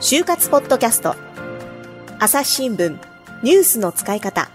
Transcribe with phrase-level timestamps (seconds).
[0.00, 1.16] 就活ポッドキャスト。
[2.20, 2.96] 朝日新聞。
[3.42, 4.48] ニュースの使い方。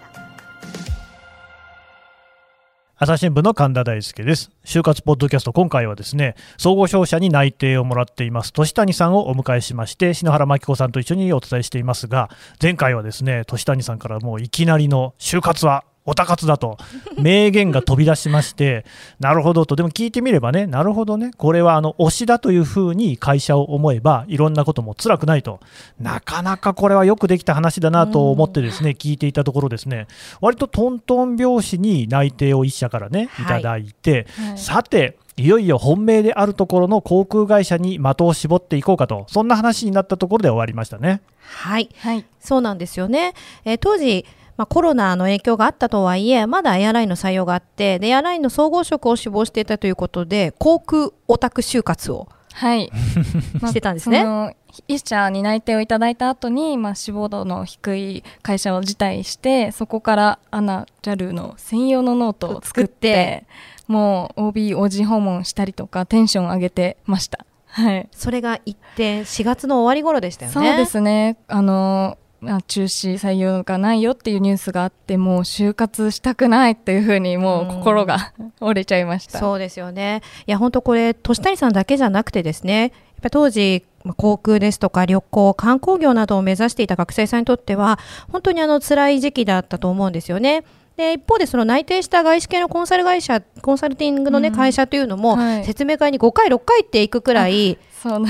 [2.96, 4.52] 朝日新聞の神田大輔です。
[4.64, 12.30] 就活ポッドキャスト、今回はですね、総合商社に内定をもらっています、年谷さんをお迎えしまして、篠原真紀子さんと一緒にお伝えしていますが、
[12.62, 16.78] 前回はですね、年谷さんからもういきなりの就活はおたかつだと。
[17.18, 18.86] 名言が飛び出しまして
[19.20, 19.76] なるほどと。
[19.76, 21.32] でも聞いてみればねなるほどね。
[21.38, 25.60] これはあの推しだというふうに会社を思えばいろんなことも辛くないと。
[26.00, 30.08] なかなかこれはよくできた話だなと思ってですね聞いていたところですね。
[30.42, 33.44] 割とトントン拍子に内定を1社からねい。
[33.46, 39.26] ただいて、はいはい、さていよいよ本命であるところの航空会社に的を絞っていこうかと。
[39.28, 41.22] そんな話になったところで終わりましたね。
[41.42, 43.34] はい、はい、そうなんですよね、
[43.66, 44.26] えー、当時
[44.62, 52.92] まあ、コロナの影響があったとはいえまだエアラインの採用があってでエアラインの総合職を志望していたということで航空オタク就活をはい
[53.66, 54.24] してたんですね。
[54.24, 54.54] まあ、
[54.88, 63.48] 一社に内定をいただいた後に、まあ、志望度の低い会社を辞退してそこからアナ JAL の専用のノートを作って
[63.88, 67.48] もう OBOG 訪問したりとかテンション上げてました。
[67.66, 70.54] はい、それが一転4月の終わり頃でしたよね。
[70.54, 72.18] そうですねあのまあ、
[72.68, 79.38] 中止採用がないよっていうニュースがあってもう就活したくないっていうふうにもう心が折れちゃいました。
[79.40, 80.22] そうですよね。
[80.48, 83.86] いや本当これ年谷さんだけじゃなくてですねやっぱ当時
[84.18, 88.00] 航空ですとか旅行観光業などを目指していた学生さんにとっては
[88.32, 90.64] 本当にあの辛い時期だったと思うんですよね。
[91.02, 97.80] で一方でその内定した外資系のコンサル会社コンサルティングの、ね、会社というのも、説明会に5回6回っていくくらい、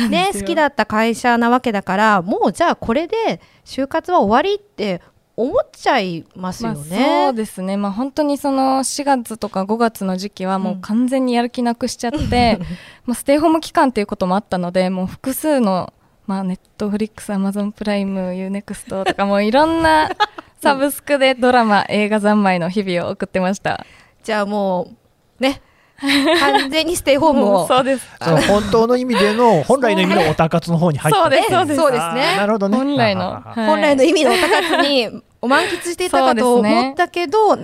[0.10, 5.02] ね、好きだった会社なわけだからもうじゃあこれで就活は終わりって
[5.36, 7.00] 思っちゃいますよね。
[7.00, 7.78] まあ、そうですね。
[7.78, 12.18] まあ本当にその4月とか5月の時期はもう完全にやる気なくしちゃって、
[12.60, 12.66] うん、
[13.06, 15.94] まあステイホーム期間っていうこともあったので、もう複数の
[16.28, 20.12] まあ Netflix、 Amazon Prime、 U-NEXT とかもういろんな
[20.62, 23.84] サブスクでドラマ、映画三昧の日々を送ってました。
[24.24, 24.92] じゃあも
[25.40, 25.62] うね。
[26.02, 27.68] 完全にステイホームを。
[27.68, 28.08] そうです。
[28.20, 31.20] その本当の意味での本来の意味のオタ活の方に入って。
[31.20, 32.38] そうですそうですそうですね。
[32.38, 32.78] なるほどね。
[32.78, 35.10] 本来の、はい、本来の意味のオタ活に
[35.42, 37.58] 満喫していたかと思ったけど、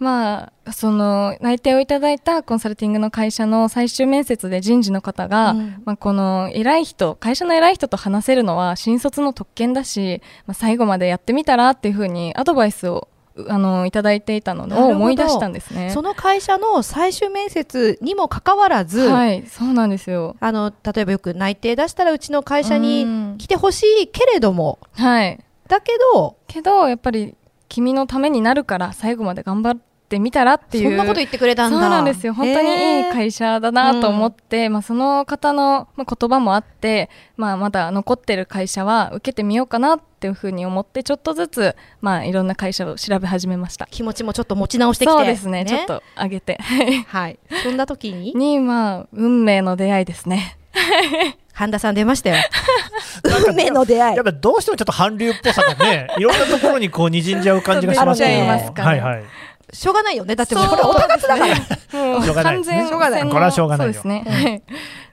[0.00, 13.08] まあ、その内定をいただいたコンサルティングの会社の最終面接で人事の方が、うん、まあ、この偉い人会社の偉い人と話せるのは新卒の特権だし、まあ、最後までやってみたらっていうふうにアドバイスを
[13.48, 15.90] あのいただいていたのを思い出したんですね。
[15.90, 20.36] その会社の最終面接にもかかわらず、はい、そうなんですよ。
[20.40, 25.38] あの例えばよく内定出したらうちの会社に来てほしいけれども、はい、
[25.68, 27.36] だけどけどやっぱり
[27.68, 30.84] 君のためになるから最後まで頑張っってみたらっていう。
[30.88, 31.80] そんなこと言ってくれたんだ。
[31.80, 32.34] そうなんですよ。
[32.34, 43.86] 本当にいい会社だなと思って、まあ、その方の言葉もあって、まあ、まだ残ってる会社は受けてみようかなっていうふうに思ってちょっとずつ、まあ、いろんな会社を調べ始めました。
[43.86, 45.12] 気持ちもちょっと持ち直してきて。
[45.12, 46.58] そうですね、ね、ちょっと上げて。
[47.06, 47.38] はい。
[47.62, 48.34] そんな時に？
[48.36, 50.56] にまあ運命の出会いですね。
[51.52, 52.36] 半田さん出ましたよ。
[53.46, 54.16] 運命の出会い。
[54.16, 58.28] やっぱどうしてもちょっと韓流っぽさがね、いろんなところにこう滲んじゃう感じがしますけ
[58.80, 58.82] ど。
[58.82, 59.24] はいはい。
[59.72, 60.36] しょうがないよね。
[60.36, 63.92] だってこれおたかつだから、もう完全しょうがないこれはしょうがないよ。
[63.92, 64.62] そうですね、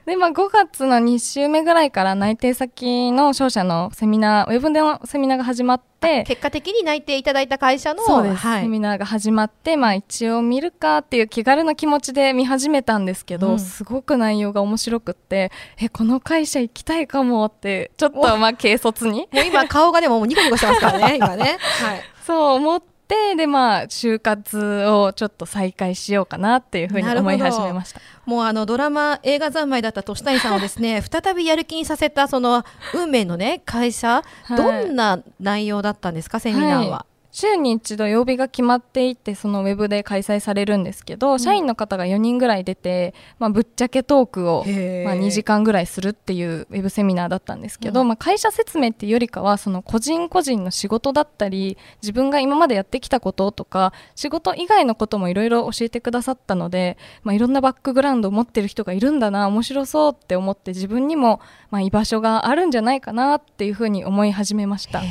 [0.08, 19.28] でまあ5月の2週目ぐらいから内定先の商社のセミナーウェブでのセミナーが始まって結果的に内定いただいた会社のセミナーが始まってまあ一応見るかっていう気軽な気持ちで見始めたんですけど、うん、すごく内容が面白くってえこの会社行きたいかもってちょっとまあ軽率に。
[19.30, 28.00] もう今顔がでもニコニコしてますからね今ね、 はい、そう思ってってでまあ就活をちょっと再開しようかなっていうふうに思い始めました。
[28.26, 36.90] もうあのドラマ映画三昧だった年谷さんをですね 再びやる気にさせたその運命のね会社、はい、どんな内容だったんですかセミナーは。
[36.90, 61.40] はい週に一度曜日が決まっていてそのウェブで開催されるんですけど、うん、社員の方が4人ぐらい出て、まあ、ぶっちゃけトークを、まあ、2時間ぐらいするっていうウェブセミナーだったんですけど、うん、まあ、会社説明っていうよりかはその個人個人の仕事だったり自分が今までやってきたこととか仕事以外のこともいろいろ教えてくださったので、まあ、いろんなバックグラウンドを持ってる人がいるんだな面白そうって思って自分にも、
[61.70, 65.02] まあ、居場所があるんじゃないかなっていうふうに思い始めました。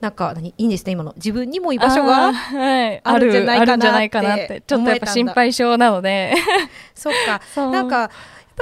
[0.00, 0.50] なんか何？
[0.50, 1.12] いいんですね今の。
[1.16, 2.32] 自分にも居場所が
[3.04, 3.28] ある。
[3.28, 3.56] んじゃな
[4.02, 6.34] いかなってちょっとやっぱ心配性なので。
[6.94, 7.40] そっか。
[7.70, 8.10] なんかやっ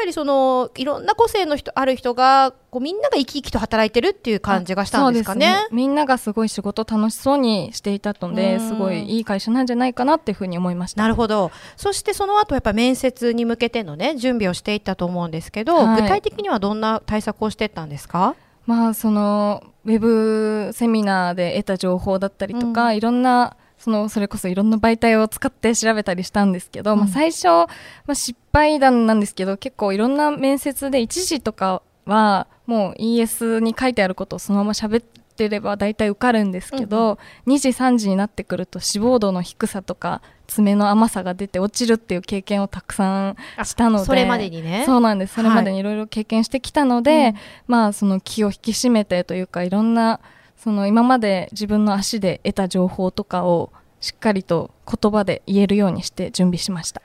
[0.03, 5.47] ぱりそのいろんな個性の人ある人がこうみんなが生き生きと働いてるっていう感じがしたんですかね？
[5.47, 5.67] ね。
[5.71, 11.01] みんながすごい仕事楽しそうにしていたのですごいいい会社なんじゃないかなっていうふうに思いました。
[11.01, 11.51] なるほど。
[11.79, 18.35] そしてその後やっぱ面接に向けてのね準備をしていったと思うんですけど、はい、具体的にはどんな対策をしていったんですか？
[18.67, 27.69] まあそのウェブセミナーで得た情報だったりとか、うん、いろんなそのそれこそいろんな媒体を使って調べたりしたんですけど、うん、まあ、最初、ま
[28.09, 44.85] あ、失敗談なんですけど結構いろんな面接で一時とかはもう ES に書いてあることをそのまま喋ってれば大体受かるんですけど、うん、2時3時になってくると脂肪度の低さとか爪の甘さが出て落ちるっていう経験をたくさんしたのでそれまでにね。
[44.87, 45.35] そうなんです。
[45.35, 47.35] それまでにいろいろ経験してきたので、はい、
[47.67, 50.21] まあその気を引き締めてというかいろんな
[50.57, 57.03] その今まで自分の足で得た情報とかをしっかりと言葉で言えるようにして準備しました。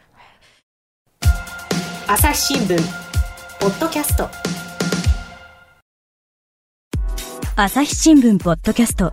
[2.07, 2.77] 朝日新聞
[3.59, 4.50] ポッドキャスト
[7.57, 9.11] 朝日新聞ポッドキャスト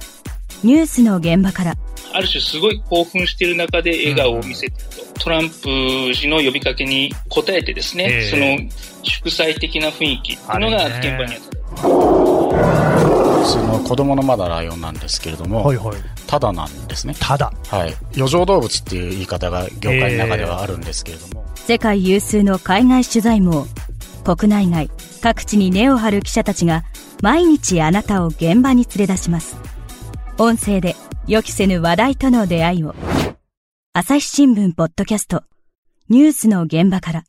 [0.63, 1.75] ニュースの現場から
[2.13, 4.83] ある種すごい興奮している中で笑顔を見せてる
[5.15, 8.57] と、トランプ氏の呼びかけに応えてですね、その
[9.03, 11.49] 祝祭的な雰囲気っていうのが現場にあった。
[13.45, 15.97] その子供のまだライオンなんですけれども、はいはい、
[16.27, 17.15] ただなんですね。
[17.19, 17.53] ただ。
[17.69, 17.95] はい。
[18.17, 21.45] 余剰動物っていう言い方が業界の中ではあるんですけれども。
[21.57, 23.67] 世界有数の海外取材網、
[24.25, 26.85] 国内外、各地に根を張る記者たちが、
[27.21, 29.57] 毎日あなたを現場に連れ出します。
[30.39, 30.95] 音声で
[31.27, 32.95] 予期せぬ話題との出会いを。
[33.93, 35.43] 朝日新聞ポッドキャスト、
[36.09, 37.25] ニュースの現場から。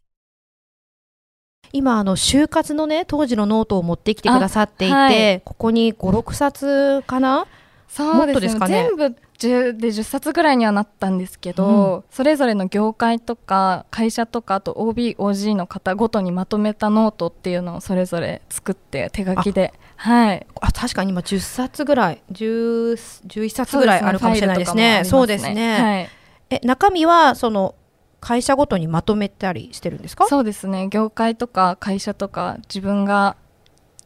[1.72, 7.48] 今あの就活のね当時のノートを持ってきてくださっていて、はい、ここに56冊かな？
[7.88, 19.74] そうですね、ね、全部10で10冊ぐらいにはなったんですけど、うん、それぞれの業界とか会社とかあと OBOG の方ごとにまとめたノートっていうのをそれぞれ作って手書きで。
[19.96, 20.48] はい。
[20.62, 25.04] あ確かに今10冊ぐらい11冊ぐらいあるかもしれないですね。
[25.06, 26.10] そうですね、はい、
[26.50, 27.76] え中身はその
[28.22, 30.28] 会社ごとにまとめたりしてるんですか？
[30.28, 30.88] そうですね。
[30.90, 33.36] 業界とか会社とか自分が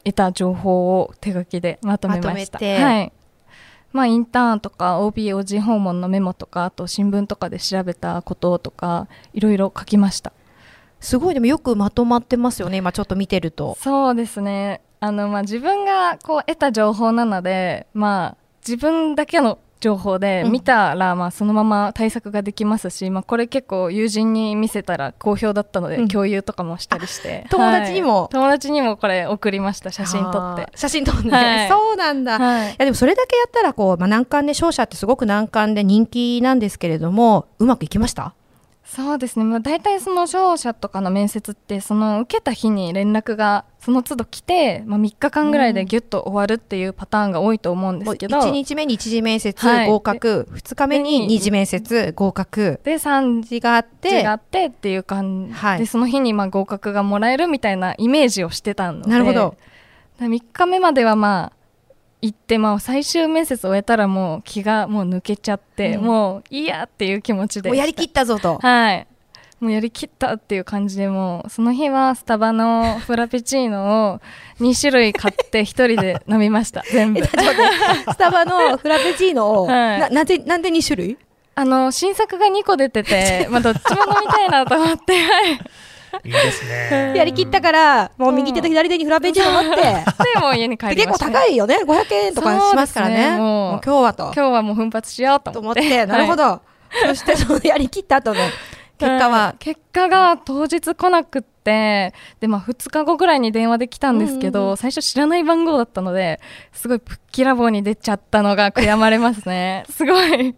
[0.04, 2.60] 得た情報を手書きでまとめました。
[2.60, 3.14] はい
[3.94, 10.34] まあ、インターンとか OBOG 訪問のメモとかあと新聞とかで調べたこととかいろいろ書きました。
[11.00, 13.78] すごいでもよくまとまってますよね今ちょっと見てると。
[13.80, 14.82] そうですね。
[15.00, 30.70] あの、まあ、自分がこう得た情報なので、まあ、自分だけの情報で、見たらまあそのまま対策ができますし、まあ、これ結構友人に見せたら好評だったので、共有とかもしたりして、友達にも、友達にもこれ送りました写真撮って。
[30.76, 38.34] 写真撮って、はい、そうなんだ、はい、いやでもそれだけやったらこう、まあ、難関で商社ってすごく難関で人気なんですけれどもうまくいきました？
[38.96, 52.80] そうですね、まあ、大体その商社とかの面接ってその受けた日に連絡がその都度来て、まあ、3日間ぐらいでぎゅっと終わるっていうパターンが多いと思うんですけど、1日目に1次面接合格、はい、2日目に2次面接合格。
[52.84, 59.10] で3次があってがあってっていう感じ、はい、でその日にまあ合格がもらえるみたいなイメージをしてたので。
[59.10, 59.56] なるほど。
[60.20, 61.63] 3日目まではまあ
[62.24, 68.60] 行って、まあ、最終面接終えたらもう気がもう抜けちゃって、うん、もういいやっていう気持ちでもうやりきったぞと。
[68.60, 69.08] はい。
[69.60, 74.22] もうやりきったっていう感じでもうその日はスタバのフラペチーノを
[74.60, 76.82] 2種類買って1人で飲みました。
[76.92, 77.22] 全部。
[77.28, 81.18] スタバのフラペチーノを、はい、ななんでなんで2種類？
[81.56, 85.18] あの新作が2個出てて、まあ、どっちも飲みたいなと思ってい
[86.24, 87.14] いですね。
[87.18, 89.82] やりきったから、もう右手と左手にフラペチーノ持って。
[89.82, 91.80] でも家に帰り結構高いよね。
[91.86, 93.38] 500円とかしますからね。
[93.38, 94.24] もう今日はと。
[94.26, 96.06] 今日はもう奮発しようと思って。
[96.06, 96.62] なるほど。
[97.08, 98.40] そしてそのやりきった後の
[98.98, 106.40] 結果は、結果が当日来なくってで、まあ、2日後ぐらいに電話で来たんですけど、うんうん、最初知らない番号だったので
[106.72, 109.86] すごいプッキラボに出ちゃったのが悔やまれますね。
[109.90, 110.56] すごい。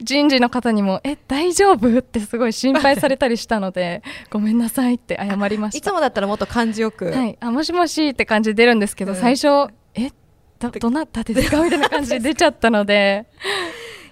[0.00, 5.78] 人事の方にも「え大丈夫?」ってすごい心配されたりしたので ごめんなさいって謝りました。
[5.78, 10.10] いつもだったらもっと感じよく、はい、あもしもしって感じで出るんですけど、うん、最初え？
[10.60, 11.62] どどなたですか？
[11.62, 13.26] みたいな感じで出ちゃったので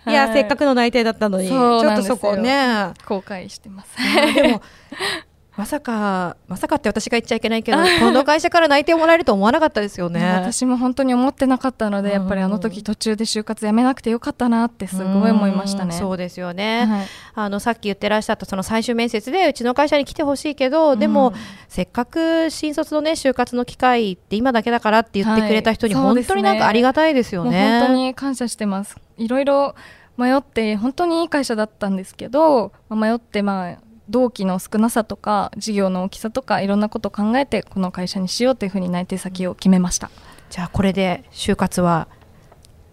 [0.07, 1.49] いや、はい、せっかくの内定だったのに。
[1.49, 2.93] ちょっとそこね。
[3.07, 3.97] 後悔してます。
[4.35, 4.63] でも
[5.63, 10.21] まさかまさかって私が言っちゃいけないけど この会社から内定をもらえると思わなかったですよね。
[10.21, 15.93] 私も本当に思ってなかったので、やっぱりあの時途中で就活やめなくてよかったなってすごい思いましたね。
[15.93, 21.33] そうですよね、はい、あのさっき言ってらっしゃったその最終面接でうちの会社に来てほしいけどでも、
[21.69, 28.97] せっかく新卒のね就活の機会って今だけだからって言ってくれた人に、本当になんかありがたいですよね、本当に感謝してます。
[29.17, 29.77] いろいろ
[30.17, 33.79] 迷って本当にいい会社だったんですけど迷ってまあ
[34.09, 40.11] 同期の少なさとか事業の大きさとかいろんなことを考えてこの会社にしようというふうに内定先を決めました。
[40.51, 42.09] じゃあこれで就活は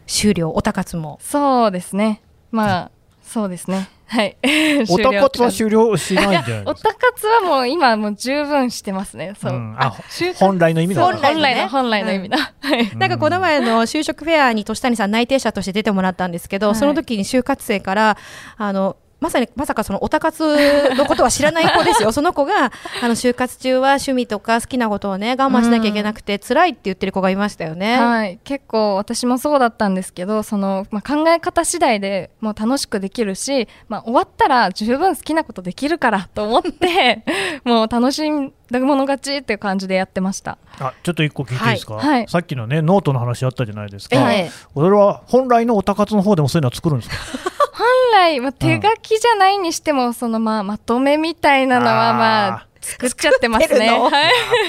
[0.08, 0.52] 終了。
[0.52, 1.20] おたかつも。
[1.22, 2.22] そうですね。
[2.52, 3.90] まあそうですね。
[4.08, 4.38] はい。
[4.90, 9.34] おたかつは終了しないんじゃないおたかつはもう今もう十分してますね。
[9.40, 9.54] そう。
[9.54, 9.94] うん、あ
[10.36, 12.54] 本来の意味の本来の、本来の意味だ。
[12.98, 18.18] なんかこの前の就職フェアに年谷さん内定者として出てもらったんですけど、はい、その時に就活生から
[18.58, 22.72] あのまさにまさかそのおたかつのことは知らない子ですよ、 その子が
[23.02, 28.00] あの就活中は趣味とか好きなことをね我慢しなきゃいけなくて、うん、辛いって言ってる子がいましたよね。
[28.00, 37.24] はい、結構私もそうだったんですけど、そのまあ、考え方次第でもう楽しくできるし、まあ、終わったら十分好きなことできるからと思って
[37.66, 40.32] もう楽しんだもの勝ちっていう感じでやってま
[40.80, 47.59] あちょっと一個聞いていいですか、はい、さっきのねノートの話あったじゃないですか、はい、これは本来のおたかつの方でもそういうのは作るんですか？
[47.80, 53.86] 本来、まあ、手書きじゃないにしても、うん、そのまあまとめみたいなのはまあ作っちゃってますね。
[53.88, 54.10] やっ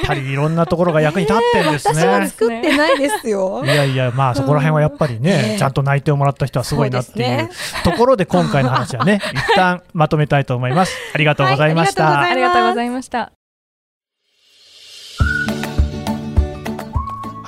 [0.06, 2.02] ぱりいろんなところが役に立ってんですね。
[2.02, 3.62] 私は作ってないですよ。
[3.64, 7.50] いやいや、まあそこら辺はやっぱりね、うん、ちゃんと内定をもらった人はすごいなっていう
[7.82, 10.96] ところで今回の話はね、一旦まとめたいと思います。
[11.14, 12.04] ありがとうございました。
[12.04, 13.32] はい、ありがとうございました。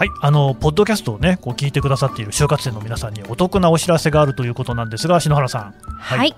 [0.02, 6.35] はい、あのポッドキャストをねこう聞いてくださっている就活生の皆さんにお得なお知らせがあるということなんですが篠原さん、はい、はい、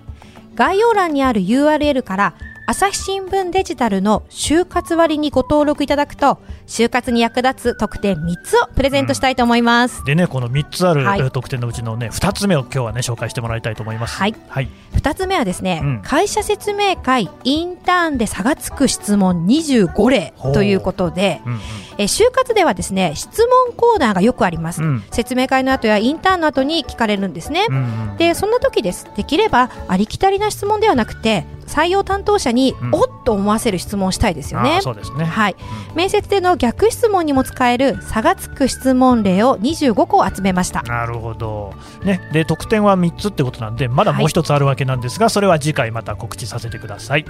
[0.55, 2.35] 概要欄にある URL から
[2.67, 14.17] 朝日新聞デジタルの就活割にご登録いただくと就活に役立つ特典3つをプレゼントしたいと思います、うん、でねこの3つある、はい、特典のうちのね2つ目を今日はね紹介してもらいたいと思います。
[14.17, 21.61] はい、はい、2つ目はですね、うん、会社説明会インターンで差がつく質問25例ということで、うんうん、
[21.99, 34.81] え就活ではですね質問コーナーがよくあります、うん、説明会の後やインターンの後に聞かれるんですね、うんうん、でそんな時ですできればありきたりな質問ではなくて採用担当者に、おっと思わせる質問をしたいですよね。
[34.83, 35.25] そうですね。
[35.25, 35.57] はい、
[35.95, 40.83] 面接での逆質問にも使える差がつく質問例を25個集めました。
[40.83, 41.73] なるほど。
[42.05, 47.25] ね、で得点は3つってことなんで、まだもう一つあるわけなんですが、はい、それは次回また告知させてください。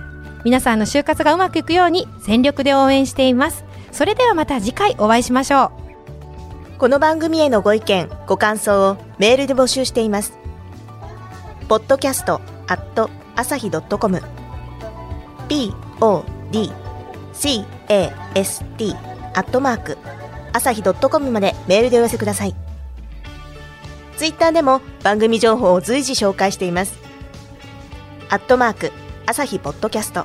[0.45, 3.65] 皆さんの就活がうまくいくように全力で応援しています。
[3.95, 5.71] それではまた次回お会いしましょ
[6.77, 6.79] う。
[6.79, 10.37] この番組へのご意見、ご感想をメールで募集しています。
[11.69, 14.21] ポッドキャストアット朝日 .com
[16.01, 18.75] podcast
[19.33, 19.97] アットマーク
[20.53, 22.55] 朝日 .com までメールでお寄せください。
[24.17, 26.99] ツイッターでも番組情報を随時紹介しています。
[28.29, 28.91] アットマーク
[29.27, 30.25] 朝日ポッドキャスト